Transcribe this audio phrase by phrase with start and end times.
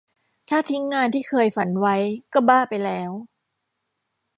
[0.49, 1.95] ถ้าทิ้งงานที่เคยฝันไว้
[2.33, 3.11] ก็บ้าไปแล้ว